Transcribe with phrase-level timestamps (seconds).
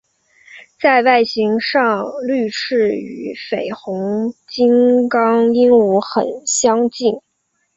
[0.81, 7.21] 在外形上绿翅与绯红金刚鹦鹉很接近。